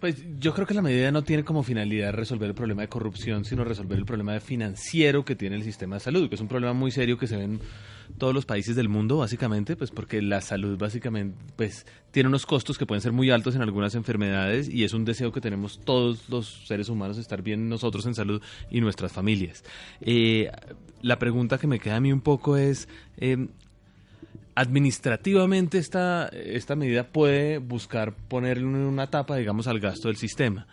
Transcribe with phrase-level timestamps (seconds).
[0.00, 3.46] Pues yo creo que la medida no tiene como finalidad resolver el problema de corrupción,
[3.46, 6.74] sino resolver el problema financiero que tiene el sistema de salud, que es un problema
[6.74, 7.60] muy serio que se ve en
[8.18, 12.76] todos los países del mundo, básicamente, pues porque la salud básicamente pues tiene unos costos
[12.76, 16.28] que pueden ser muy altos en algunas enfermedades y es un deseo que tenemos todos
[16.28, 19.64] los seres humanos estar bien nosotros en salud y nuestras familias.
[20.02, 20.50] Eh,
[21.00, 22.86] la pregunta que me queda a mí un poco es
[23.16, 23.48] eh,
[24.56, 30.66] administrativamente esta, esta medida puede buscar ponerle una tapa, digamos, al gasto del sistema.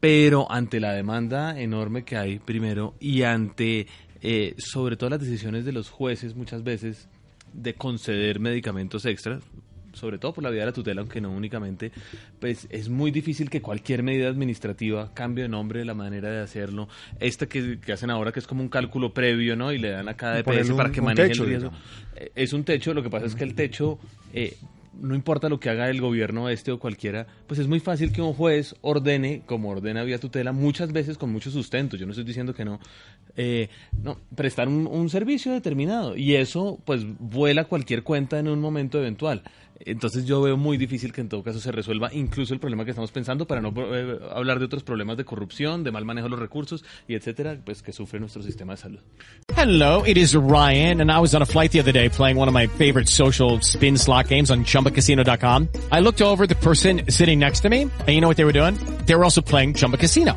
[0.00, 3.86] Pero ante la demanda enorme que hay, primero, y ante,
[4.20, 7.08] eh, sobre todo, las decisiones de los jueces muchas veces
[7.52, 9.44] de conceder medicamentos extras,
[9.92, 11.92] sobre todo por la vía de la tutela, aunque no únicamente,
[12.40, 16.88] pues es muy difícil que cualquier medida administrativa cambie de nombre, la manera de hacerlo.
[17.20, 19.72] Esta que, que hacen ahora, que es como un cálculo previo, ¿no?
[19.72, 21.70] Y le dan a cada EPS un- para que maneje techo, el riesgo.
[21.70, 21.88] digamos.
[22.16, 23.98] Eh, Es un techo, lo que pasa es que el techo...
[24.32, 24.56] eh,
[25.00, 28.20] no importa lo que haga el gobierno este o cualquiera, pues es muy fácil que
[28.20, 31.96] un juez ordene, como ordena vía tutela, muchas veces con mucho sustento.
[31.96, 32.78] Yo no estoy diciendo que no,
[33.34, 33.70] eh,
[34.02, 38.98] no prestar un, un servicio determinado y eso, pues, vuela cualquier cuenta en un momento
[38.98, 39.42] eventual.
[39.84, 42.90] Entonces yo veo muy difícil que en todo caso se resuelva incluso el problema que
[42.90, 46.30] estamos pensando para no eh, hablar de otros problemas de corrupción, de mal manejo de
[46.30, 49.00] los recursos y etcétera, pues que sufre nuestro sistema de salud.
[49.56, 52.48] Hello, it is Ryan, and I was on a flight the other day playing one
[52.48, 55.68] of my favorite social spin slot games on ChumbaCasino.com.
[55.90, 58.52] I looked over the person sitting next to me, and you know what they were
[58.52, 58.76] doing?
[59.06, 60.36] They were also playing Chumba Casino.